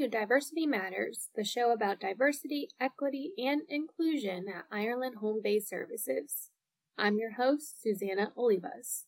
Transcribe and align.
to 0.00 0.08
Diversity 0.08 0.66
Matters, 0.66 1.28
the 1.36 1.44
show 1.44 1.72
about 1.72 2.00
diversity, 2.00 2.68
equity, 2.80 3.32
and 3.36 3.60
inclusion 3.68 4.46
at 4.48 4.64
Ireland 4.72 5.16
Home 5.20 5.42
Based 5.44 5.68
Services. 5.68 6.48
I'm 6.96 7.18
your 7.18 7.32
host, 7.32 7.82
Susanna 7.82 8.32
Olivas. 8.34 9.04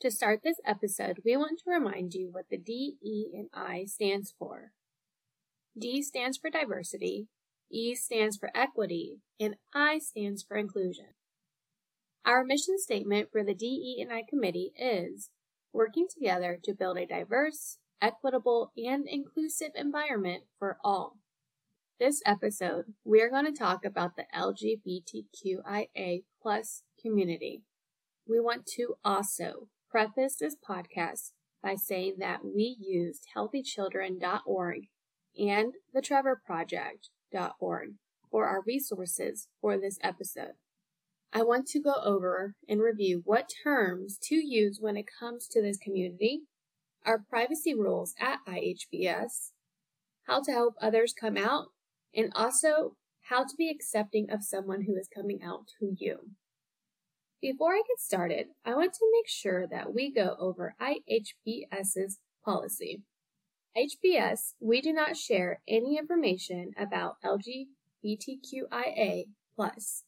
To 0.00 0.08
start 0.08 0.42
this 0.44 0.60
episode, 0.64 1.18
we 1.24 1.36
want 1.36 1.58
to 1.58 1.72
remind 1.72 2.14
you 2.14 2.28
what 2.30 2.44
the 2.48 2.56
D, 2.56 2.98
E, 3.02 3.30
and 3.34 3.48
I 3.52 3.84
stands 3.84 4.32
for. 4.38 4.70
D 5.76 6.02
stands 6.02 6.38
for 6.38 6.50
diversity, 6.50 7.26
E 7.68 7.96
stands 7.96 8.36
for 8.36 8.52
equity, 8.54 9.18
and 9.40 9.56
I 9.74 9.98
stands 9.98 10.44
for 10.44 10.56
inclusion. 10.56 11.14
Our 12.24 12.44
mission 12.44 12.78
statement 12.78 13.30
for 13.32 13.42
the 13.42 13.54
DE 13.54 13.98
and 14.00 14.12
I 14.12 14.22
committee 14.22 14.70
is 14.78 15.30
working 15.72 16.06
together 16.08 16.60
to 16.62 16.74
build 16.74 16.96
a 16.96 17.06
diverse, 17.06 17.78
equitable, 18.00 18.72
and 18.76 19.06
inclusive 19.08 19.72
environment 19.74 20.44
for 20.58 20.78
all. 20.82 21.16
This 21.98 22.22
episode, 22.24 22.94
we 23.04 23.20
are 23.20 23.28
going 23.28 23.44
to 23.44 23.52
talk 23.52 23.84
about 23.84 24.16
the 24.16 24.24
LGBTQIA 24.34 26.22
plus 26.40 26.82
community. 27.00 27.62
We 28.26 28.40
want 28.40 28.64
to 28.76 28.94
also 29.04 29.68
preface 29.90 30.36
this 30.36 30.56
podcast 30.56 31.32
by 31.62 31.74
saying 31.74 32.14
that 32.20 32.44
we 32.44 32.76
used 32.80 33.26
healthychildren.org 33.36 34.82
and 35.38 35.74
the 35.92 36.00
Trevor 36.00 36.40
Project.org 36.44 37.88
for 38.30 38.46
our 38.46 38.62
resources 38.66 39.48
for 39.60 39.76
this 39.76 39.98
episode. 40.02 40.54
I 41.32 41.42
want 41.42 41.66
to 41.68 41.80
go 41.80 41.94
over 42.02 42.54
and 42.68 42.80
review 42.80 43.22
what 43.24 43.50
terms 43.62 44.18
to 44.24 44.34
use 44.34 44.78
when 44.80 44.96
it 44.96 45.06
comes 45.18 45.46
to 45.48 45.62
this 45.62 45.76
community 45.76 46.42
our 47.04 47.18
privacy 47.18 47.74
rules 47.74 48.14
at 48.20 48.38
IHBS, 48.48 49.50
how 50.24 50.42
to 50.42 50.52
help 50.52 50.74
others 50.80 51.14
come 51.18 51.36
out, 51.36 51.68
and 52.14 52.32
also 52.34 52.96
how 53.28 53.44
to 53.44 53.54
be 53.56 53.70
accepting 53.70 54.30
of 54.30 54.42
someone 54.42 54.82
who 54.82 54.96
is 54.96 55.08
coming 55.14 55.42
out 55.42 55.66
to 55.78 55.94
you. 55.98 56.30
Before 57.40 57.72
I 57.72 57.82
get 57.88 57.98
started, 57.98 58.48
I 58.64 58.74
want 58.74 58.92
to 58.94 59.12
make 59.12 59.28
sure 59.28 59.66
that 59.70 59.94
we 59.94 60.12
go 60.12 60.36
over 60.38 60.74
IHBS's 60.80 62.18
policy. 62.44 63.02
HBS, 63.76 64.54
we 64.60 64.80
do 64.80 64.92
not 64.92 65.16
share 65.16 65.62
any 65.68 65.96
information 65.96 66.72
about 66.76 67.14
LGBTQIA 67.24 69.26
plus 69.54 70.02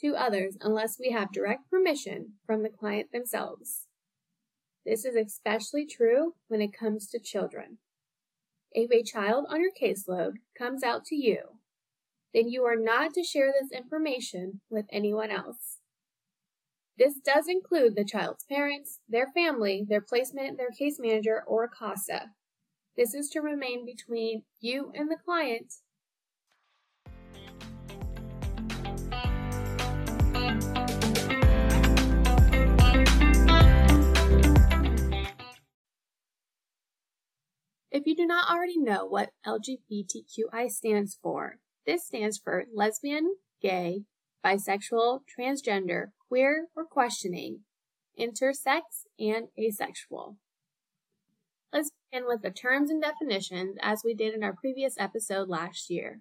to 0.00 0.14
others 0.14 0.58
unless 0.60 0.98
we 1.00 1.10
have 1.10 1.32
direct 1.32 1.70
permission 1.70 2.34
from 2.46 2.62
the 2.62 2.68
client 2.68 3.10
themselves. 3.12 3.86
This 4.86 5.04
is 5.04 5.16
especially 5.16 5.84
true 5.84 6.34
when 6.46 6.62
it 6.62 6.72
comes 6.72 7.08
to 7.08 7.18
children. 7.18 7.78
If 8.70 8.92
a 8.92 9.02
child 9.02 9.46
on 9.50 9.60
your 9.60 9.72
caseload 9.72 10.34
comes 10.56 10.84
out 10.84 11.04
to 11.06 11.16
you, 11.16 11.38
then 12.32 12.48
you 12.48 12.62
are 12.64 12.76
not 12.76 13.12
to 13.14 13.24
share 13.24 13.52
this 13.52 13.76
information 13.76 14.60
with 14.70 14.86
anyone 14.92 15.30
else. 15.32 15.78
This 16.96 17.14
does 17.16 17.48
include 17.48 17.96
the 17.96 18.04
child's 18.04 18.44
parents, 18.44 19.00
their 19.08 19.26
family, 19.26 19.84
their 19.86 20.00
placement, 20.00 20.56
their 20.56 20.70
case 20.70 20.98
manager, 21.00 21.42
or 21.46 21.68
CASA. 21.68 22.30
This 22.96 23.12
is 23.12 23.28
to 23.30 23.40
remain 23.40 23.84
between 23.84 24.44
you 24.60 24.92
and 24.94 25.10
the 25.10 25.18
client 25.22 25.74
If 38.06 38.10
you 38.10 38.16
do 38.18 38.26
not 38.28 38.48
already 38.48 38.78
know 38.78 39.04
what 39.04 39.30
LGBTQI 39.44 40.70
stands 40.70 41.18
for, 41.20 41.58
this 41.86 42.06
stands 42.06 42.38
for 42.38 42.66
lesbian, 42.72 43.34
gay, 43.60 44.04
bisexual, 44.44 45.22
transgender, 45.36 46.12
queer 46.28 46.68
or 46.76 46.84
questioning, 46.84 47.62
intersex, 48.16 48.82
and 49.18 49.48
asexual. 49.58 50.36
Let's 51.72 51.90
begin 52.08 52.28
with 52.28 52.42
the 52.42 52.52
terms 52.52 52.90
and 52.90 53.02
definitions 53.02 53.76
as 53.82 54.02
we 54.04 54.14
did 54.14 54.34
in 54.34 54.44
our 54.44 54.54
previous 54.54 54.94
episode 55.00 55.48
last 55.48 55.90
year. 55.90 56.20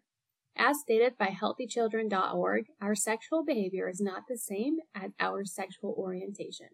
As 0.57 0.79
stated 0.79 1.19
by 1.19 1.37
healthychildren.org, 1.39 2.65
our 2.81 2.95
sexual 2.95 3.45
behavior 3.45 3.87
is 3.87 4.01
not 4.01 4.23
the 4.27 4.39
same 4.39 4.77
as 4.95 5.11
our 5.19 5.45
sexual 5.45 5.93
orientation. 5.95 6.69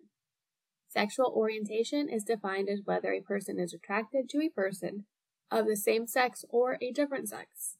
Sexual 0.94 1.32
orientation 1.34 2.10
is 2.10 2.26
defined 2.26 2.68
as 2.68 2.82
whether 2.84 3.14
a 3.14 3.22
person 3.22 3.58
is 3.58 3.74
attracted 3.74 4.28
to 4.28 4.42
a 4.42 4.50
person 4.50 5.06
of 5.50 5.66
the 5.66 5.78
same 5.78 6.06
sex 6.06 6.44
or 6.50 6.78
a 6.82 6.92
different 6.92 7.30
sex. 7.30 7.78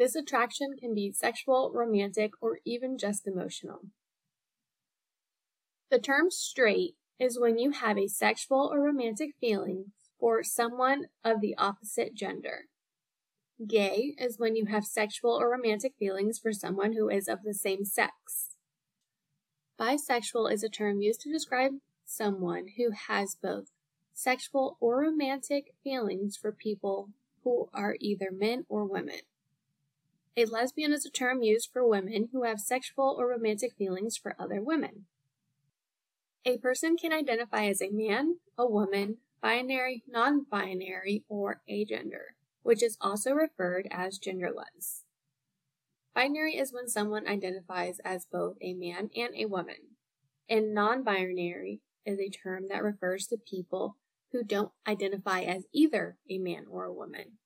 This 0.00 0.16
attraction 0.16 0.74
can 0.76 0.94
be 0.96 1.12
sexual, 1.12 1.70
romantic, 1.72 2.32
or 2.40 2.58
even 2.64 2.98
just 2.98 3.28
emotional. 3.28 3.82
The 5.92 6.00
term 6.00 6.32
straight 6.32 6.96
is 7.20 7.38
when 7.38 7.56
you 7.56 7.70
have 7.70 7.96
a 7.96 8.08
sexual 8.08 8.68
or 8.72 8.80
romantic 8.80 9.34
feeling 9.40 9.92
for 10.18 10.42
someone 10.42 11.04
of 11.22 11.40
the 11.40 11.54
opposite 11.56 12.14
gender. 12.16 12.64
Gay 13.64 14.16
is 14.18 14.40
when 14.40 14.56
you 14.56 14.66
have 14.66 14.84
sexual 14.84 15.40
or 15.40 15.52
romantic 15.52 15.92
feelings 16.00 16.40
for 16.40 16.52
someone 16.52 16.94
who 16.94 17.08
is 17.08 17.28
of 17.28 17.44
the 17.44 17.54
same 17.54 17.84
sex. 17.84 18.56
Bisexual 19.80 20.52
is 20.52 20.64
a 20.64 20.68
term 20.68 21.00
used 21.00 21.20
to 21.20 21.32
describe 21.32 21.74
someone 22.12 22.66
who 22.76 22.90
has 23.08 23.36
both 23.40 23.70
sexual 24.12 24.76
or 24.80 25.00
romantic 25.00 25.74
feelings 25.82 26.36
for 26.36 26.52
people 26.52 27.10
who 27.42 27.68
are 27.72 27.96
either 28.00 28.30
men 28.30 28.64
or 28.68 28.84
women. 28.84 29.20
A 30.36 30.44
lesbian 30.44 30.92
is 30.92 31.04
a 31.04 31.10
term 31.10 31.42
used 31.42 31.70
for 31.72 31.86
women 31.86 32.28
who 32.32 32.44
have 32.44 32.60
sexual 32.60 33.16
or 33.18 33.28
romantic 33.28 33.74
feelings 33.76 34.16
for 34.16 34.36
other 34.38 34.62
women. 34.62 35.06
A 36.44 36.58
person 36.58 36.96
can 36.96 37.12
identify 37.12 37.66
as 37.66 37.80
a 37.80 37.90
man, 37.90 38.36
a 38.58 38.66
woman, 38.66 39.18
binary, 39.40 40.02
non 40.08 40.44
binary, 40.50 41.24
or 41.28 41.60
agender, 41.70 42.34
which 42.62 42.82
is 42.82 42.96
also 43.00 43.32
referred 43.32 43.86
as 43.90 44.18
genderless. 44.18 45.02
Binary 46.14 46.56
is 46.56 46.72
when 46.72 46.88
someone 46.88 47.26
identifies 47.26 47.98
as 48.04 48.26
both 48.26 48.56
a 48.60 48.74
man 48.74 49.10
and 49.16 49.34
a 49.34 49.46
woman, 49.46 49.96
and 50.48 50.74
non 50.74 51.02
binary 51.02 51.80
is 52.04 52.18
a 52.18 52.30
term 52.30 52.64
that 52.68 52.82
refers 52.82 53.26
to 53.26 53.36
people 53.36 53.96
who 54.32 54.42
don't 54.42 54.72
identify 54.86 55.42
as 55.42 55.64
either 55.72 56.16
a 56.28 56.38
man 56.38 56.64
or 56.70 56.84
a 56.84 56.92
woman. 56.92 57.38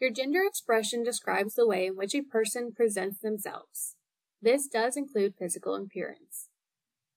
Your 0.00 0.10
gender 0.10 0.40
expression 0.46 1.02
describes 1.02 1.54
the 1.54 1.66
way 1.66 1.86
in 1.86 1.96
which 1.96 2.14
a 2.14 2.22
person 2.22 2.72
presents 2.74 3.20
themselves. 3.20 3.96
This 4.40 4.66
does 4.66 4.96
include 4.96 5.34
physical 5.38 5.74
appearance. 5.74 6.48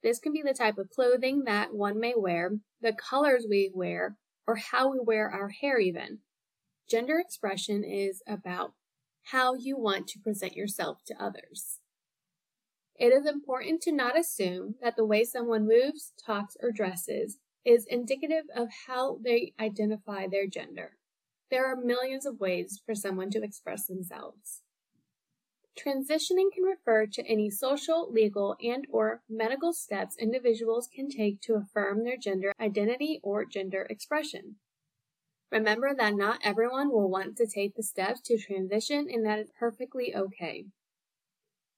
This 0.03 0.19
can 0.19 0.33
be 0.33 0.41
the 0.41 0.53
type 0.53 0.77
of 0.77 0.89
clothing 0.89 1.45
that 1.45 1.73
one 1.73 1.97
may 1.97 2.13
wear, 2.15 2.51
the 2.81 2.91
colors 2.91 3.45
we 3.49 3.71
wear, 3.73 4.17
or 4.45 4.57
how 4.57 4.91
we 4.91 4.99
wear 4.99 5.29
our 5.29 5.49
hair, 5.49 5.79
even. 5.79 6.19
Gender 6.89 7.17
expression 7.19 7.85
is 7.85 8.21
about 8.27 8.73
how 9.31 9.53
you 9.53 9.77
want 9.77 10.07
to 10.07 10.19
present 10.19 10.57
yourself 10.57 10.97
to 11.07 11.15
others. 11.23 11.79
It 12.95 13.11
is 13.11 13.25
important 13.25 13.81
to 13.81 13.91
not 13.91 14.17
assume 14.17 14.75
that 14.81 14.95
the 14.95 15.05
way 15.05 15.23
someone 15.23 15.67
moves, 15.67 16.13
talks, 16.23 16.55
or 16.61 16.71
dresses 16.71 17.39
is 17.65 17.85
indicative 17.89 18.45
of 18.55 18.69
how 18.87 19.19
they 19.23 19.53
identify 19.59 20.27
their 20.27 20.47
gender. 20.47 20.97
There 21.49 21.65
are 21.65 21.75
millions 21.75 22.25
of 22.25 22.39
ways 22.39 22.81
for 22.85 22.93
someone 22.93 23.29
to 23.31 23.43
express 23.43 23.87
themselves. 23.87 24.61
Transitioning 25.77 26.51
can 26.53 26.63
refer 26.63 27.07
to 27.07 27.25
any 27.25 27.49
social, 27.49 28.11
legal, 28.11 28.55
and 28.61 28.85
or 28.91 29.23
medical 29.27 29.73
steps 29.73 30.15
individuals 30.17 30.87
can 30.87 31.09
take 31.09 31.41
to 31.41 31.55
affirm 31.55 32.03
their 32.03 32.17
gender 32.17 32.53
identity 32.59 33.19
or 33.23 33.43
gender 33.43 33.87
expression. 33.89 34.57
Remember 35.51 35.93
that 35.95 36.15
not 36.15 36.39
everyone 36.43 36.91
will 36.91 37.09
want 37.09 37.37
to 37.37 37.47
take 37.47 37.75
the 37.75 37.83
steps 37.83 38.21
to 38.21 38.37
transition 38.37 39.07
and 39.09 39.25
that 39.25 39.39
is 39.39 39.51
perfectly 39.59 40.15
okay. 40.15 40.65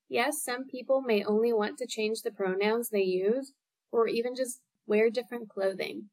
Yes, 0.08 0.44
some 0.44 0.66
people 0.66 1.02
may 1.02 1.24
only 1.24 1.52
want 1.52 1.78
to 1.80 1.88
change 1.88 2.22
the 2.22 2.32
pronouns 2.32 2.90
they 2.90 3.04
use 3.04 3.54
or 3.92 4.08
even 4.08 4.36
just 4.36 4.62
wear 4.86 5.10
different 5.10 5.50
clothing. 5.50 6.10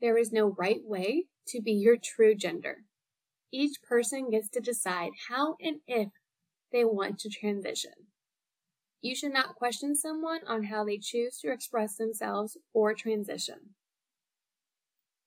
There 0.00 0.16
is 0.16 0.32
no 0.32 0.54
right 0.58 0.80
way 0.84 1.24
to 1.48 1.60
be 1.60 1.72
your 1.72 1.96
true 1.96 2.34
gender. 2.34 2.84
Each 3.52 3.80
person 3.82 4.30
gets 4.30 4.48
to 4.50 4.60
decide 4.60 5.12
how 5.28 5.56
and 5.60 5.80
if 5.86 6.08
they 6.72 6.84
want 6.84 7.18
to 7.20 7.28
transition. 7.28 7.92
You 9.00 9.14
should 9.14 9.32
not 9.32 9.54
question 9.54 9.94
someone 9.94 10.40
on 10.46 10.64
how 10.64 10.84
they 10.84 10.98
choose 10.98 11.38
to 11.38 11.52
express 11.52 11.96
themselves 11.96 12.56
or 12.72 12.94
transition. 12.94 13.74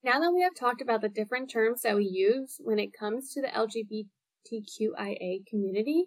Now 0.02 0.20
that 0.20 0.32
we 0.32 0.42
have 0.42 0.54
talked 0.54 0.80
about 0.80 1.02
the 1.02 1.08
different 1.08 1.50
terms 1.50 1.82
that 1.82 1.96
we 1.96 2.04
use 2.04 2.56
when 2.60 2.78
it 2.78 2.92
comes 2.98 3.32
to 3.32 3.42
the 3.42 3.48
LGBTQIA 3.48 5.46
community, 5.46 6.06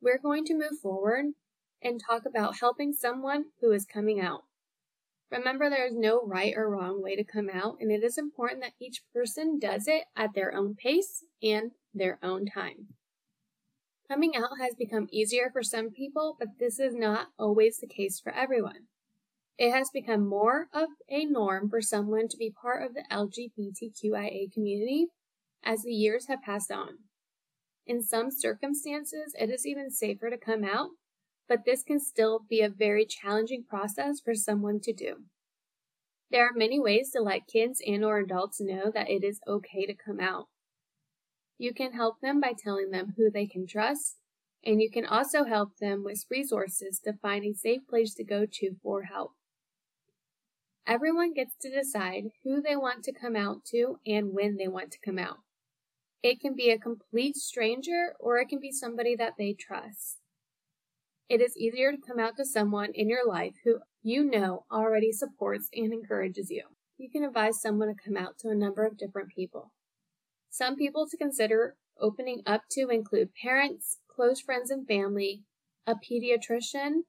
we're 0.00 0.18
going 0.18 0.44
to 0.46 0.54
move 0.54 0.78
forward 0.82 1.26
and 1.82 2.00
talk 2.00 2.22
about 2.26 2.58
helping 2.60 2.92
someone 2.92 3.46
who 3.60 3.72
is 3.72 3.84
coming 3.84 4.20
out. 4.20 4.42
Remember, 5.30 5.68
there 5.68 5.86
is 5.86 5.94
no 5.94 6.22
right 6.24 6.54
or 6.56 6.70
wrong 6.70 7.02
way 7.02 7.16
to 7.16 7.24
come 7.24 7.50
out, 7.52 7.78
and 7.80 7.90
it 7.90 8.04
is 8.04 8.16
important 8.16 8.62
that 8.62 8.74
each 8.80 9.02
person 9.12 9.58
does 9.58 9.88
it 9.88 10.04
at 10.16 10.34
their 10.34 10.54
own 10.54 10.74
pace 10.74 11.24
and 11.42 11.72
their 11.92 12.18
own 12.22 12.46
time. 12.46 12.88
Coming 14.08 14.36
out 14.36 14.50
has 14.60 14.76
become 14.78 15.08
easier 15.10 15.50
for 15.52 15.64
some 15.64 15.90
people, 15.90 16.36
but 16.38 16.60
this 16.60 16.78
is 16.78 16.94
not 16.94 17.28
always 17.38 17.78
the 17.78 17.88
case 17.88 18.20
for 18.20 18.32
everyone. 18.32 18.86
It 19.58 19.72
has 19.72 19.90
become 19.92 20.28
more 20.28 20.68
of 20.72 20.90
a 21.08 21.24
norm 21.24 21.68
for 21.68 21.80
someone 21.80 22.28
to 22.28 22.36
be 22.36 22.50
part 22.50 22.84
of 22.84 22.94
the 22.94 23.04
LGBTQIA 23.10 24.52
community 24.52 25.06
as 25.64 25.82
the 25.82 25.92
years 25.92 26.28
have 26.28 26.42
passed 26.42 26.70
on. 26.70 26.98
In 27.86 28.02
some 28.02 28.30
circumstances, 28.30 29.34
it 29.38 29.48
is 29.48 29.64
even 29.64 29.90
safer 29.90 30.28
to 30.28 30.36
come 30.36 30.64
out, 30.64 30.90
but 31.48 31.64
this 31.64 31.84
can 31.84 32.00
still 32.00 32.40
be 32.48 32.60
a 32.60 32.68
very 32.68 33.06
challenging 33.06 33.64
process 33.68 34.20
for 34.20 34.34
someone 34.34 34.80
to 34.80 34.92
do. 34.92 35.24
There 36.30 36.44
are 36.44 36.52
many 36.52 36.80
ways 36.80 37.10
to 37.12 37.22
let 37.22 37.46
kids 37.46 37.80
and 37.86 38.04
or 38.04 38.18
adults 38.18 38.60
know 38.60 38.90
that 38.92 39.08
it 39.08 39.22
is 39.22 39.40
okay 39.46 39.86
to 39.86 39.94
come 39.94 40.18
out. 40.18 40.46
You 41.58 41.72
can 41.72 41.92
help 41.92 42.20
them 42.20 42.40
by 42.40 42.52
telling 42.58 42.90
them 42.90 43.14
who 43.16 43.30
they 43.30 43.46
can 43.46 43.66
trust, 43.66 44.16
and 44.64 44.82
you 44.82 44.90
can 44.90 45.06
also 45.06 45.44
help 45.44 45.76
them 45.76 46.02
with 46.02 46.26
resources 46.28 47.00
to 47.04 47.12
find 47.12 47.44
a 47.44 47.54
safe 47.54 47.86
place 47.88 48.14
to 48.14 48.24
go 48.24 48.44
to 48.50 48.74
for 48.82 49.04
help. 49.04 49.32
Everyone 50.86 51.32
gets 51.32 51.54
to 51.62 51.70
decide 51.70 52.24
who 52.42 52.60
they 52.60 52.76
want 52.76 53.04
to 53.04 53.12
come 53.12 53.36
out 53.36 53.64
to 53.66 53.98
and 54.04 54.32
when 54.32 54.56
they 54.56 54.68
want 54.68 54.90
to 54.92 54.98
come 55.04 55.18
out. 55.18 55.38
It 56.22 56.40
can 56.40 56.54
be 56.54 56.70
a 56.70 56.78
complete 56.78 57.36
stranger 57.36 58.14
or 58.18 58.38
it 58.38 58.48
can 58.48 58.58
be 58.60 58.72
somebody 58.72 59.14
that 59.16 59.34
they 59.38 59.54
trust. 59.54 60.18
It 61.28 61.40
is 61.40 61.56
easier 61.56 61.92
to 61.92 61.98
come 61.98 62.18
out 62.18 62.36
to 62.36 62.44
someone 62.44 62.90
in 62.94 63.08
your 63.08 63.26
life 63.26 63.54
who 63.64 63.80
you 64.02 64.24
know 64.24 64.64
already 64.70 65.12
supports 65.12 65.68
and 65.74 65.92
encourages 65.92 66.50
you. 66.50 66.62
You 66.98 67.10
can 67.10 67.24
advise 67.24 67.60
someone 67.60 67.88
to 67.88 67.94
come 67.94 68.16
out 68.16 68.38
to 68.40 68.48
a 68.48 68.54
number 68.54 68.86
of 68.86 68.96
different 68.96 69.30
people. 69.30 69.72
Some 70.48 70.76
people 70.76 71.06
to 71.08 71.16
consider 71.16 71.76
opening 72.00 72.42
up 72.46 72.62
to 72.70 72.88
include 72.88 73.30
parents, 73.42 73.98
close 74.08 74.40
friends 74.40 74.70
and 74.70 74.86
family, 74.86 75.42
a 75.86 75.94
pediatrician, 75.94 77.02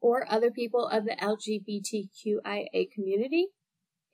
or 0.00 0.30
other 0.30 0.50
people 0.50 0.86
of 0.86 1.04
the 1.04 1.16
LGBTQIA 1.16 2.90
community, 2.92 3.48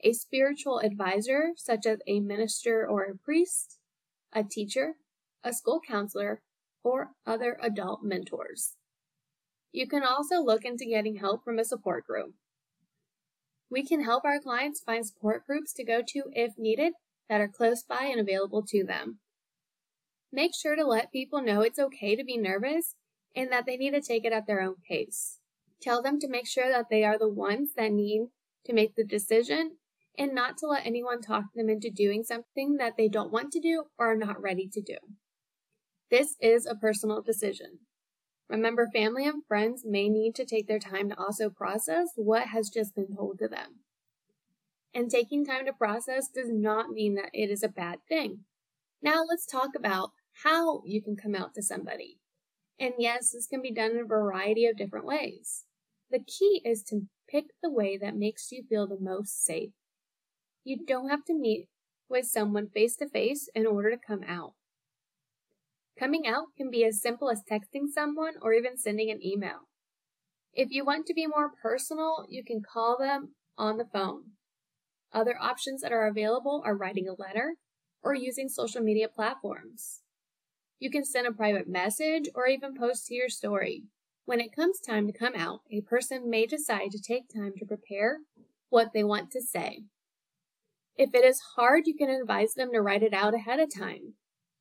a 0.02 0.12
spiritual 0.12 0.80
advisor, 0.80 1.52
such 1.56 1.86
as 1.86 1.98
a 2.06 2.20
minister 2.20 2.86
or 2.86 3.04
a 3.04 3.16
priest, 3.16 3.77
a 4.32 4.44
teacher, 4.44 4.94
a 5.42 5.52
school 5.52 5.80
counselor, 5.86 6.42
or 6.84 7.10
other 7.26 7.58
adult 7.62 8.02
mentors. 8.02 8.74
You 9.72 9.86
can 9.86 10.02
also 10.02 10.40
look 10.40 10.64
into 10.64 10.86
getting 10.86 11.16
help 11.16 11.44
from 11.44 11.58
a 11.58 11.64
support 11.64 12.06
group. 12.06 12.34
We 13.70 13.84
can 13.84 14.04
help 14.04 14.24
our 14.24 14.40
clients 14.40 14.80
find 14.80 15.06
support 15.06 15.46
groups 15.46 15.72
to 15.74 15.84
go 15.84 16.00
to 16.08 16.24
if 16.32 16.52
needed 16.56 16.94
that 17.28 17.40
are 17.40 17.48
close 17.48 17.82
by 17.82 18.04
and 18.04 18.20
available 18.20 18.64
to 18.68 18.84
them. 18.84 19.18
Make 20.32 20.54
sure 20.54 20.76
to 20.76 20.86
let 20.86 21.12
people 21.12 21.42
know 21.42 21.60
it's 21.60 21.78
okay 21.78 22.16
to 22.16 22.24
be 22.24 22.38
nervous 22.38 22.94
and 23.36 23.52
that 23.52 23.66
they 23.66 23.76
need 23.76 23.92
to 23.92 24.00
take 24.00 24.24
it 24.24 24.32
at 24.32 24.46
their 24.46 24.60
own 24.60 24.76
pace. 24.88 25.38
Tell 25.80 26.02
them 26.02 26.18
to 26.20 26.28
make 26.28 26.46
sure 26.46 26.68
that 26.68 26.86
they 26.90 27.04
are 27.04 27.18
the 27.18 27.28
ones 27.28 27.70
that 27.76 27.92
need 27.92 28.28
to 28.64 28.72
make 28.72 28.94
the 28.94 29.04
decision 29.04 29.77
and 30.18 30.34
not 30.34 30.58
to 30.58 30.66
let 30.66 30.84
anyone 30.84 31.22
talk 31.22 31.44
them 31.54 31.70
into 31.70 31.90
doing 31.90 32.24
something 32.24 32.76
that 32.76 32.96
they 32.96 33.08
don't 33.08 33.32
want 33.32 33.52
to 33.52 33.60
do 33.60 33.84
or 33.98 34.12
are 34.12 34.16
not 34.16 34.42
ready 34.42 34.68
to 34.72 34.80
do. 34.80 34.96
This 36.10 36.34
is 36.40 36.66
a 36.66 36.74
personal 36.74 37.22
decision. 37.22 37.78
Remember, 38.48 38.88
family 38.92 39.26
and 39.26 39.44
friends 39.46 39.84
may 39.86 40.08
need 40.08 40.34
to 40.34 40.44
take 40.44 40.66
their 40.66 40.78
time 40.78 41.10
to 41.10 41.18
also 41.18 41.50
process 41.50 42.08
what 42.16 42.48
has 42.48 42.70
just 42.70 42.94
been 42.94 43.14
told 43.14 43.38
to 43.38 43.48
them. 43.48 43.80
And 44.94 45.10
taking 45.10 45.44
time 45.44 45.66
to 45.66 45.72
process 45.72 46.28
does 46.28 46.48
not 46.50 46.90
mean 46.90 47.14
that 47.14 47.30
it 47.32 47.50
is 47.50 47.62
a 47.62 47.68
bad 47.68 47.98
thing. 48.08 48.40
Now 49.02 49.22
let's 49.28 49.46
talk 49.46 49.70
about 49.76 50.10
how 50.44 50.82
you 50.84 51.02
can 51.02 51.14
come 51.14 51.34
out 51.34 51.54
to 51.54 51.62
somebody. 51.62 52.18
And 52.80 52.94
yes, 52.98 53.32
this 53.32 53.46
can 53.46 53.60
be 53.60 53.72
done 53.72 53.92
in 53.92 54.00
a 54.00 54.04
variety 54.04 54.66
of 54.66 54.76
different 54.76 55.04
ways. 55.04 55.64
The 56.10 56.20
key 56.20 56.62
is 56.64 56.82
to 56.84 57.02
pick 57.28 57.46
the 57.62 57.70
way 57.70 57.98
that 57.98 58.16
makes 58.16 58.50
you 58.50 58.64
feel 58.68 58.86
the 58.86 58.98
most 58.98 59.44
safe. 59.44 59.72
You 60.68 60.76
don't 60.86 61.08
have 61.08 61.24
to 61.24 61.34
meet 61.34 61.68
with 62.10 62.26
someone 62.26 62.68
face 62.68 62.94
to 62.96 63.08
face 63.08 63.48
in 63.54 63.64
order 63.66 63.90
to 63.90 63.96
come 63.96 64.20
out. 64.28 64.52
Coming 65.98 66.26
out 66.26 66.48
can 66.58 66.70
be 66.70 66.84
as 66.84 67.00
simple 67.00 67.30
as 67.30 67.40
texting 67.50 67.88
someone 67.90 68.34
or 68.42 68.52
even 68.52 68.76
sending 68.76 69.10
an 69.10 69.24
email. 69.24 69.60
If 70.52 70.68
you 70.70 70.84
want 70.84 71.06
to 71.06 71.14
be 71.14 71.26
more 71.26 71.50
personal, 71.62 72.26
you 72.28 72.44
can 72.44 72.60
call 72.60 72.98
them 72.98 73.34
on 73.56 73.78
the 73.78 73.86
phone. 73.90 74.32
Other 75.10 75.38
options 75.40 75.80
that 75.80 75.90
are 75.90 76.06
available 76.06 76.62
are 76.66 76.76
writing 76.76 77.08
a 77.08 77.18
letter 77.18 77.54
or 78.02 78.14
using 78.14 78.50
social 78.50 78.82
media 78.82 79.08
platforms. 79.08 80.02
You 80.78 80.90
can 80.90 81.06
send 81.06 81.26
a 81.26 81.32
private 81.32 81.66
message 81.66 82.28
or 82.34 82.46
even 82.46 82.76
post 82.78 83.06
to 83.06 83.14
your 83.14 83.30
story. 83.30 83.84
When 84.26 84.38
it 84.38 84.54
comes 84.54 84.80
time 84.80 85.06
to 85.06 85.18
come 85.18 85.34
out, 85.34 85.60
a 85.72 85.80
person 85.80 86.28
may 86.28 86.44
decide 86.44 86.90
to 86.90 87.00
take 87.00 87.22
time 87.34 87.54
to 87.56 87.64
prepare 87.64 88.18
what 88.68 88.88
they 88.92 89.02
want 89.02 89.30
to 89.30 89.40
say. 89.40 89.84
If 90.98 91.14
it 91.14 91.24
is 91.24 91.40
hard, 91.54 91.86
you 91.86 91.94
can 91.94 92.10
advise 92.10 92.54
them 92.54 92.72
to 92.72 92.82
write 92.82 93.04
it 93.04 93.14
out 93.14 93.32
ahead 93.32 93.60
of 93.60 93.72
time, 93.72 94.14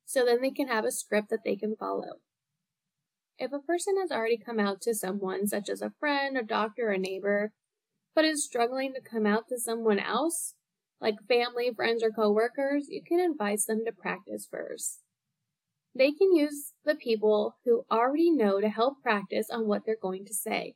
so 0.06 0.24
then 0.24 0.40
they 0.40 0.52
can 0.52 0.68
have 0.68 0.84
a 0.84 0.92
script 0.92 1.30
that 1.30 1.40
they 1.44 1.56
can 1.56 1.74
follow. 1.74 2.20
If 3.38 3.52
a 3.52 3.58
person 3.58 3.96
has 4.00 4.12
already 4.12 4.38
come 4.38 4.60
out 4.60 4.80
to 4.82 4.94
someone, 4.94 5.48
such 5.48 5.68
as 5.68 5.82
a 5.82 5.92
friend, 5.98 6.38
a 6.38 6.44
doctor, 6.44 6.90
or 6.90 6.92
a 6.92 6.98
neighbor, 6.98 7.50
but 8.14 8.24
is 8.24 8.44
struggling 8.44 8.94
to 8.94 9.00
come 9.00 9.26
out 9.26 9.48
to 9.48 9.58
someone 9.58 9.98
else, 9.98 10.54
like 11.00 11.16
family, 11.28 11.72
friends, 11.74 12.04
or 12.04 12.10
coworkers, 12.10 12.86
you 12.88 13.02
can 13.06 13.18
advise 13.18 13.64
them 13.64 13.82
to 13.84 13.92
practice 13.92 14.46
first. 14.48 15.00
They 15.92 16.12
can 16.12 16.32
use 16.32 16.72
the 16.84 16.94
people 16.94 17.56
who 17.64 17.82
already 17.90 18.30
know 18.30 18.60
to 18.60 18.68
help 18.68 19.02
practice 19.02 19.48
on 19.50 19.66
what 19.66 19.82
they're 19.84 19.96
going 20.00 20.24
to 20.26 20.34
say. 20.34 20.74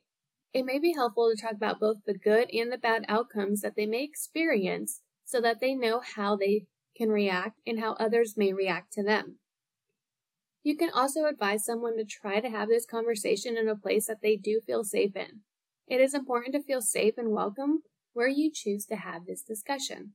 It 0.53 0.65
may 0.65 0.77
be 0.77 0.93
helpful 0.93 1.31
to 1.33 1.41
talk 1.41 1.53
about 1.53 1.79
both 1.79 1.97
the 2.05 2.17
good 2.17 2.49
and 2.53 2.69
the 2.69 2.77
bad 2.77 3.05
outcomes 3.07 3.61
that 3.61 3.75
they 3.77 3.85
may 3.85 4.03
experience 4.03 5.01
so 5.25 5.41
that 5.41 5.59
they 5.59 5.73
know 5.73 6.01
how 6.15 6.35
they 6.35 6.65
can 6.95 7.09
react 7.09 7.59
and 7.65 7.79
how 7.79 7.93
others 7.93 8.35
may 8.37 8.53
react 8.53 8.93
to 8.93 9.03
them. 9.03 9.39
You 10.63 10.77
can 10.77 10.89
also 10.93 11.25
advise 11.25 11.65
someone 11.65 11.97
to 11.97 12.05
try 12.05 12.39
to 12.39 12.49
have 12.49 12.69
this 12.69 12.85
conversation 12.85 13.57
in 13.57 13.67
a 13.67 13.75
place 13.75 14.07
that 14.07 14.21
they 14.21 14.37
do 14.37 14.61
feel 14.65 14.83
safe 14.83 15.15
in. 15.15 15.41
It 15.87 15.99
is 15.99 16.13
important 16.13 16.55
to 16.55 16.63
feel 16.63 16.81
safe 16.81 17.15
and 17.17 17.31
welcome 17.31 17.83
where 18.13 18.29
you 18.29 18.49
choose 18.53 18.85
to 18.85 18.95
have 18.95 19.25
this 19.25 19.41
discussion. 19.41 20.13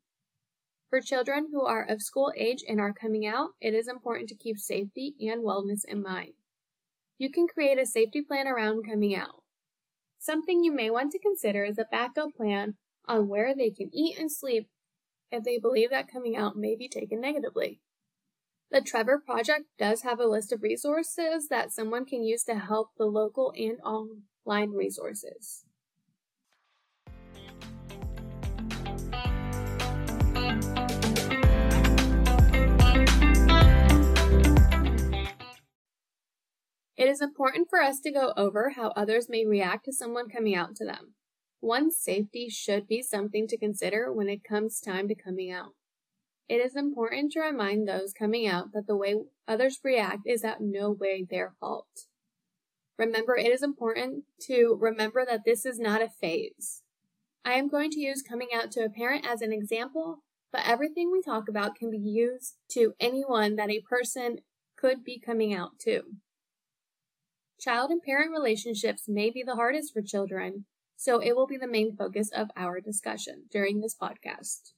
For 0.88 1.02
children 1.02 1.48
who 1.52 1.66
are 1.66 1.84
of 1.84 2.00
school 2.00 2.32
age 2.34 2.64
and 2.66 2.80
are 2.80 2.94
coming 2.94 3.26
out, 3.26 3.50
it 3.60 3.74
is 3.74 3.88
important 3.88 4.30
to 4.30 4.36
keep 4.36 4.56
safety 4.56 5.14
and 5.20 5.44
wellness 5.44 5.84
in 5.86 6.02
mind. 6.02 6.32
You 7.18 7.30
can 7.30 7.46
create 7.46 7.78
a 7.78 7.84
safety 7.84 8.22
plan 8.22 8.48
around 8.48 8.86
coming 8.88 9.14
out. 9.14 9.42
Something 10.18 10.64
you 10.64 10.72
may 10.72 10.88
want 10.88 11.12
to 11.12 11.18
consider 11.18 11.64
is 11.64 11.78
a 11.78 11.86
backup 11.90 12.34
plan 12.34 12.76
on 13.06 13.28
where 13.28 13.54
they 13.54 13.70
can 13.70 13.90
eat 13.92 14.18
and 14.18 14.32
sleep 14.32 14.68
if 15.30 15.44
they 15.44 15.58
believe 15.58 15.90
that 15.90 16.10
coming 16.10 16.36
out 16.36 16.56
may 16.56 16.74
be 16.76 16.88
taken 16.88 17.20
negatively. 17.20 17.80
The 18.70 18.82
Trevor 18.82 19.18
Project 19.18 19.64
does 19.78 20.02
have 20.02 20.20
a 20.20 20.26
list 20.26 20.52
of 20.52 20.62
resources 20.62 21.48
that 21.48 21.72
someone 21.72 22.04
can 22.04 22.22
use 22.22 22.44
to 22.44 22.58
help 22.58 22.90
the 22.98 23.06
local 23.06 23.52
and 23.56 23.78
online 23.80 24.70
resources. 24.70 25.64
It 36.98 37.06
is 37.06 37.22
important 37.22 37.68
for 37.70 37.80
us 37.80 38.00
to 38.00 38.10
go 38.10 38.32
over 38.36 38.70
how 38.70 38.88
others 38.88 39.28
may 39.30 39.46
react 39.46 39.84
to 39.84 39.92
someone 39.92 40.28
coming 40.28 40.56
out 40.56 40.74
to 40.76 40.84
them. 40.84 41.14
One's 41.60 41.96
safety 41.96 42.48
should 42.48 42.86
be 42.86 43.02
something 43.02 43.46
to 43.48 43.58
consider 43.58 44.12
when 44.12 44.28
it 44.28 44.44
comes 44.44 44.80
time 44.80 45.08
to 45.08 45.14
coming 45.14 45.50
out. 45.50 45.74
It 46.48 46.64
is 46.64 46.76
important 46.76 47.32
to 47.32 47.40
remind 47.40 47.86
those 47.86 48.12
coming 48.12 48.46
out 48.46 48.72
that 48.72 48.86
the 48.86 48.96
way 48.96 49.16
others 49.46 49.80
react 49.84 50.20
is 50.24 50.44
at 50.44 50.60
no 50.60 50.90
way 50.90 51.26
their 51.28 51.54
fault. 51.60 52.06
Remember, 52.96 53.36
it 53.36 53.52
is 53.52 53.62
important 53.62 54.24
to 54.46 54.76
remember 54.80 55.24
that 55.24 55.44
this 55.44 55.66
is 55.66 55.78
not 55.78 56.02
a 56.02 56.08
phase. 56.08 56.82
I 57.44 57.52
am 57.52 57.68
going 57.68 57.90
to 57.90 58.00
use 58.00 58.22
coming 58.22 58.48
out 58.54 58.70
to 58.72 58.84
a 58.84 58.90
parent 58.90 59.26
as 59.26 59.40
an 59.40 59.52
example, 59.52 60.22
but 60.50 60.66
everything 60.66 61.10
we 61.12 61.22
talk 61.22 61.48
about 61.48 61.76
can 61.76 61.90
be 61.90 61.98
used 61.98 62.56
to 62.72 62.94
anyone 62.98 63.56
that 63.56 63.70
a 63.70 63.82
person 63.88 64.38
could 64.76 65.04
be 65.04 65.20
coming 65.20 65.54
out 65.54 65.78
to. 65.80 66.02
Child 67.60 67.90
and 67.90 68.02
parent 68.02 68.30
relationships 68.30 69.04
may 69.08 69.30
be 69.30 69.42
the 69.42 69.56
hardest 69.56 69.92
for 69.92 70.02
children, 70.02 70.64
so 70.98 71.20
it 71.20 71.36
will 71.36 71.46
be 71.46 71.56
the 71.56 71.68
main 71.68 71.94
focus 71.96 72.28
of 72.34 72.50
our 72.56 72.80
discussion 72.80 73.44
during 73.52 73.80
this 73.80 73.94
podcast. 73.94 74.72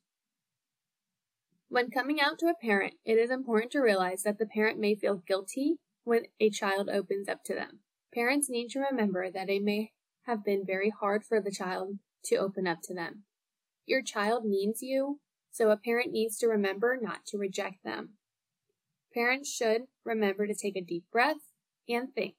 When 1.70 1.90
coming 1.90 2.20
out 2.20 2.38
to 2.40 2.46
a 2.46 2.54
parent, 2.54 2.94
it 3.06 3.16
is 3.16 3.30
important 3.30 3.72
to 3.72 3.80
realize 3.80 4.22
that 4.24 4.38
the 4.38 4.44
parent 4.44 4.78
may 4.78 4.94
feel 4.94 5.22
guilty 5.26 5.76
when 6.04 6.24
a 6.38 6.50
child 6.50 6.90
opens 6.90 7.26
up 7.26 7.42
to 7.44 7.54
them. 7.54 7.80
Parents 8.12 8.50
need 8.50 8.68
to 8.70 8.80
remember 8.80 9.30
that 9.30 9.48
it 9.48 9.62
may 9.62 9.92
have 10.26 10.44
been 10.44 10.66
very 10.66 10.90
hard 10.90 11.24
for 11.24 11.40
the 11.40 11.50
child 11.50 11.98
to 12.24 12.36
open 12.36 12.66
up 12.66 12.80
to 12.82 12.94
them. 12.94 13.22
Your 13.86 14.02
child 14.02 14.44
needs 14.44 14.82
you, 14.82 15.20
so 15.50 15.70
a 15.70 15.76
parent 15.78 16.12
needs 16.12 16.36
to 16.38 16.48
remember 16.48 16.98
not 17.00 17.24
to 17.28 17.38
reject 17.38 17.82
them. 17.82 18.10
Parents 19.14 19.50
should 19.50 19.84
remember 20.04 20.46
to 20.46 20.54
take 20.54 20.76
a 20.76 20.82
deep 20.82 21.04
breath 21.10 21.54
and 21.88 22.12
think. 22.14 22.34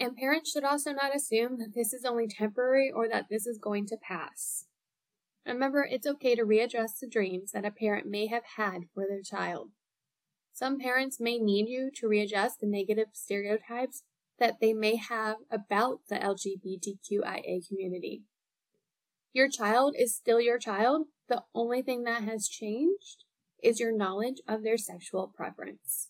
And 0.00 0.16
parents 0.16 0.50
should 0.52 0.64
also 0.64 0.92
not 0.92 1.14
assume 1.14 1.58
that 1.58 1.74
this 1.74 1.92
is 1.92 2.04
only 2.04 2.28
temporary 2.28 2.90
or 2.94 3.08
that 3.08 3.26
this 3.28 3.46
is 3.46 3.58
going 3.58 3.86
to 3.86 3.96
pass. 3.96 4.66
Remember, 5.46 5.86
it's 5.90 6.06
okay 6.06 6.34
to 6.34 6.44
readdress 6.44 6.98
the 7.00 7.08
dreams 7.08 7.52
that 7.52 7.64
a 7.64 7.70
parent 7.70 8.06
may 8.06 8.26
have 8.26 8.44
had 8.56 8.82
for 8.94 9.06
their 9.08 9.22
child. 9.22 9.70
Some 10.52 10.78
parents 10.78 11.18
may 11.20 11.38
need 11.38 11.68
you 11.68 11.90
to 11.96 12.08
readjust 12.08 12.60
the 12.60 12.66
negative 12.66 13.08
stereotypes 13.12 14.02
that 14.38 14.56
they 14.60 14.72
may 14.72 14.96
have 14.96 15.36
about 15.50 16.00
the 16.08 16.16
LGBTQIA 16.16 17.66
community. 17.66 18.22
Your 19.32 19.48
child 19.48 19.94
is 19.98 20.16
still 20.16 20.40
your 20.40 20.58
child. 20.58 21.06
The 21.28 21.42
only 21.54 21.82
thing 21.82 22.04
that 22.04 22.24
has 22.24 22.48
changed 22.48 23.24
is 23.62 23.80
your 23.80 23.96
knowledge 23.96 24.40
of 24.48 24.62
their 24.62 24.78
sexual 24.78 25.32
preference. 25.34 26.08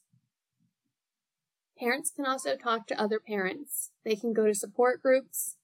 Parents 1.78 2.10
can 2.10 2.26
also 2.26 2.56
talk 2.56 2.86
to 2.88 3.00
other 3.00 3.20
parents. 3.20 3.90
They 4.04 4.16
can 4.16 4.32
go 4.32 4.46
to 4.46 4.54
support 4.54 5.00
groups. 5.00 5.56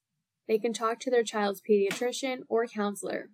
They 0.46 0.58
can 0.58 0.72
talk 0.72 1.00
to 1.00 1.10
their 1.10 1.24
child's 1.24 1.60
pediatrician 1.60 2.40
or 2.48 2.66
counselor. 2.66 3.30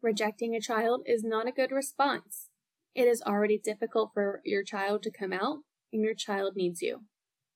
Rejecting 0.00 0.54
a 0.54 0.60
child 0.60 1.02
is 1.06 1.24
not 1.24 1.48
a 1.48 1.52
good 1.52 1.72
response. 1.72 2.48
It 2.94 3.08
is 3.08 3.22
already 3.22 3.58
difficult 3.58 4.10
for 4.14 4.40
your 4.44 4.62
child 4.62 5.02
to 5.02 5.10
come 5.10 5.32
out, 5.32 5.58
and 5.92 6.02
your 6.02 6.14
child 6.14 6.54
needs 6.54 6.80
you. 6.82 7.04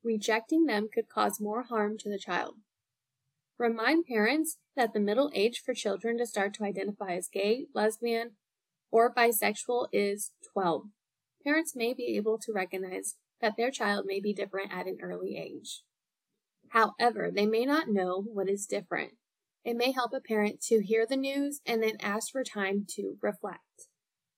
Rejecting 0.02 0.66
them 0.66 0.88
could 0.92 1.08
cause 1.08 1.40
more 1.40 1.62
harm 1.62 1.96
to 1.98 2.08
the 2.08 2.18
child. 2.18 2.56
Remind 3.58 4.06
parents 4.06 4.58
that 4.74 4.92
the 4.92 5.00
middle 5.00 5.30
age 5.32 5.62
for 5.64 5.74
children 5.74 6.18
to 6.18 6.26
start 6.26 6.54
to 6.54 6.64
identify 6.64 7.12
as 7.12 7.28
gay, 7.32 7.66
lesbian, 7.72 8.32
or 8.90 9.14
bisexual 9.14 9.86
is 9.92 10.32
12. 10.52 10.86
Parents 11.44 11.76
may 11.76 11.94
be 11.94 12.16
able 12.16 12.38
to 12.38 12.52
recognize 12.52 13.16
that 13.42 13.56
their 13.58 13.70
child 13.70 14.06
may 14.06 14.20
be 14.20 14.32
different 14.32 14.72
at 14.72 14.86
an 14.86 14.98
early 15.02 15.36
age. 15.36 15.82
However, 16.70 17.30
they 17.30 17.44
may 17.44 17.66
not 17.66 17.88
know 17.88 18.22
what 18.22 18.48
is 18.48 18.64
different. 18.64 19.12
It 19.64 19.76
may 19.76 19.92
help 19.92 20.12
a 20.14 20.20
parent 20.20 20.60
to 20.68 20.82
hear 20.82 21.06
the 21.06 21.16
news 21.16 21.60
and 21.66 21.82
then 21.82 21.96
ask 22.00 22.32
for 22.32 22.42
time 22.42 22.86
to 22.90 23.18
reflect. 23.20 23.88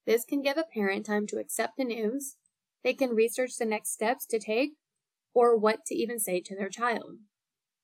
This 0.06 0.25
can 0.25 0.42
give 0.42 0.56
a 0.58 0.64
parent 0.64 1.06
time 1.06 1.26
to 1.28 1.38
accept 1.38 1.75
the 1.76 1.84
news. 1.84 2.37
They 2.82 2.92
can 2.92 3.11
research 3.11 3.56
the 3.56 3.64
next 3.64 3.92
steps 3.92 4.26
to 4.26 4.38
take 4.38 4.73
or 5.32 5.56
what 5.56 5.84
to 5.87 5.94
even 5.94 6.18
say 6.18 6.40
to 6.40 6.56
their 6.56 6.68
child. 6.68 7.18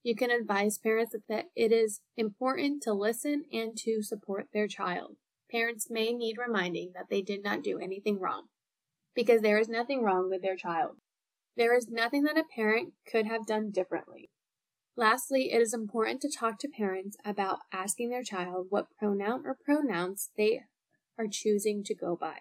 You 0.03 0.15
can 0.15 0.31
advise 0.31 0.79
parents 0.79 1.15
that 1.29 1.47
it 1.55 1.73
is 1.73 2.01
important 2.17 2.83
to 2.83 2.93
listen 2.93 3.45
and 3.53 3.77
to 3.79 4.03
support 4.03 4.49
their 4.53 4.67
child. 4.67 5.17
Parents 5.51 5.89
may 5.91 6.13
need 6.13 6.37
reminding 6.39 6.93
that 6.95 7.07
they 7.11 7.23
did 7.23 7.43
not 7.43 7.63
do 7.63 7.79
anything 7.79 8.19
wrong 8.19 8.45
because 9.15 9.43
there 9.43 9.59
is 9.59 9.69
nothing 9.69 10.03
wrong 10.03 10.31
with 10.31 10.43
their 10.43 10.57
child. 10.57 10.97
There 11.61 11.77
is 11.77 11.91
nothing 11.91 12.23
that 12.23 12.39
a 12.39 12.45
parent 12.57 12.95
could 13.07 13.27
have 13.27 13.45
done 13.45 13.71
differently. 13.71 14.31
Lastly, 14.97 15.53
it 15.53 15.61
is 15.61 15.75
important 15.75 16.23
to 16.23 16.31
talk 16.35 16.59
to 16.61 16.69
parents 16.69 17.19
about 17.23 17.59
asking 17.71 18.09
their 18.09 18.23
child 18.23 18.69
what 18.71 18.87
pronoun 18.99 19.43
or 19.45 19.59
pronouns 19.63 20.31
they 20.39 20.63
are 21.19 21.27
choosing 21.31 21.85
to 21.85 21.95
go 21.95 22.17
by. 22.17 22.39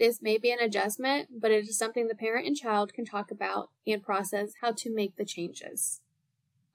This 0.00 0.20
may 0.20 0.36
be 0.36 0.50
an 0.50 0.58
adjustment, 0.58 1.28
but 1.40 1.52
it 1.52 1.68
is 1.68 1.78
something 1.78 2.08
the 2.08 2.16
parent 2.16 2.48
and 2.48 2.56
child 2.56 2.92
can 2.92 3.04
talk 3.04 3.30
about 3.30 3.68
and 3.86 4.02
process 4.02 4.54
how 4.62 4.72
to 4.72 4.92
make 4.92 5.14
the 5.14 5.24
changes. 5.24 6.00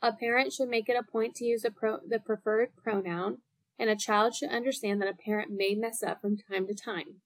A 0.01 0.13
parent 0.13 0.53
should 0.53 0.69
make 0.69 0.87
it 0.87 0.95
a 0.97 1.03
point 1.03 1.35
to 1.35 1.45
use 1.45 1.65
pro- 1.75 1.99
the 2.07 2.19
preferred 2.19 2.69
pronoun, 2.81 3.39
and 3.77 3.89
a 3.89 3.97
child 3.97 4.33
should 4.33 4.49
understand 4.49 5.01
that 5.01 5.13
a 5.13 5.23
parent 5.25 5.51
may 5.51 5.75
mess 5.75 6.01
up 6.03 6.21
from 6.21 6.37
time 6.37 6.67
to 6.67 6.73
time. 6.73 7.19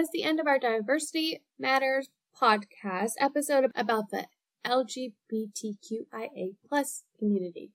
Is 0.00 0.08
the 0.12 0.24
end 0.24 0.40
of 0.40 0.46
our 0.46 0.58
Diversity 0.58 1.42
Matters 1.58 2.08
podcast 2.34 3.12
episode 3.20 3.70
about 3.74 4.10
the 4.10 4.28
LGBTQIA 4.64 6.54
plus 6.66 7.02
community. 7.18 7.72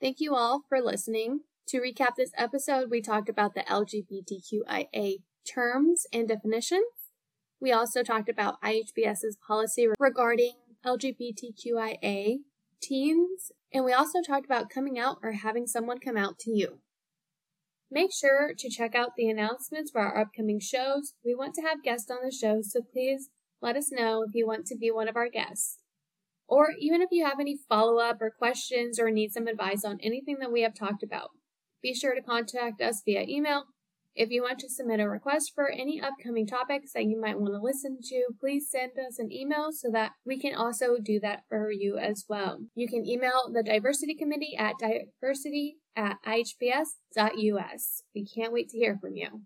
Thank 0.00 0.16
you 0.18 0.34
all 0.34 0.62
for 0.68 0.80
listening. 0.80 1.42
To 1.68 1.80
recap 1.80 2.16
this 2.16 2.32
episode, 2.36 2.90
we 2.90 3.00
talked 3.00 3.28
about 3.28 3.54
the 3.54 3.60
LGBTQIA 3.60 5.18
terms 5.48 6.06
and 6.12 6.26
definitions. 6.26 6.82
We 7.60 7.70
also 7.70 8.02
talked 8.02 8.28
about 8.28 8.60
IHBS's 8.60 9.38
policy 9.46 9.86
regarding 10.00 10.54
LGBTQIA 10.84 12.38
teens, 12.82 13.52
and 13.72 13.84
we 13.84 13.92
also 13.92 14.20
talked 14.20 14.46
about 14.46 14.68
coming 14.68 14.98
out 14.98 15.18
or 15.22 15.30
having 15.32 15.68
someone 15.68 15.98
come 16.00 16.16
out 16.16 16.40
to 16.40 16.50
you. 16.50 16.80
Make 17.90 18.12
sure 18.12 18.52
to 18.58 18.68
check 18.68 18.94
out 18.94 19.10
the 19.16 19.28
announcements 19.28 19.90
for 19.90 20.00
our 20.00 20.20
upcoming 20.20 20.58
shows. 20.58 21.14
We 21.24 21.34
want 21.34 21.54
to 21.54 21.62
have 21.62 21.84
guests 21.84 22.10
on 22.10 22.18
the 22.24 22.32
show, 22.32 22.60
so 22.62 22.80
please 22.82 23.28
let 23.62 23.76
us 23.76 23.92
know 23.92 24.22
if 24.22 24.34
you 24.34 24.46
want 24.46 24.66
to 24.66 24.76
be 24.76 24.90
one 24.90 25.08
of 25.08 25.16
our 25.16 25.28
guests. 25.28 25.78
Or 26.48 26.68
even 26.78 27.00
if 27.00 27.08
you 27.12 27.24
have 27.24 27.40
any 27.40 27.56
follow 27.68 27.98
up 27.98 28.20
or 28.20 28.30
questions 28.30 28.98
or 28.98 29.10
need 29.10 29.32
some 29.32 29.46
advice 29.46 29.84
on 29.84 29.98
anything 30.02 30.38
that 30.40 30.52
we 30.52 30.62
have 30.62 30.74
talked 30.74 31.02
about, 31.02 31.30
be 31.82 31.94
sure 31.94 32.14
to 32.14 32.22
contact 32.22 32.80
us 32.80 33.02
via 33.04 33.22
email. 33.22 33.64
If 34.16 34.30
you 34.30 34.42
want 34.42 34.58
to 34.60 34.70
submit 34.70 34.98
a 34.98 35.08
request 35.08 35.52
for 35.54 35.70
any 35.70 36.00
upcoming 36.00 36.46
topics 36.46 36.92
that 36.94 37.04
you 37.04 37.20
might 37.20 37.38
want 37.38 37.52
to 37.52 37.60
listen 37.60 37.98
to, 38.02 38.28
please 38.40 38.70
send 38.70 38.92
us 38.98 39.18
an 39.18 39.30
email 39.30 39.68
so 39.72 39.90
that 39.92 40.12
we 40.24 40.38
can 40.38 40.54
also 40.54 40.96
do 41.02 41.20
that 41.20 41.42
for 41.50 41.70
you 41.70 41.98
as 41.98 42.24
well. 42.26 42.60
You 42.74 42.88
can 42.88 43.06
email 43.06 43.52
the 43.52 43.62
Diversity 43.62 44.14
Committee 44.14 44.56
at 44.58 44.76
diversity 44.80 45.76
at 45.94 46.16
ihbs.us. 46.26 48.02
We 48.14 48.26
can't 48.26 48.52
wait 48.54 48.70
to 48.70 48.78
hear 48.78 48.96
from 48.98 49.16
you. 49.16 49.42